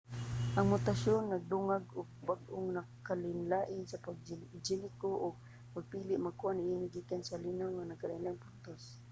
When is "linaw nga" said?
7.45-7.85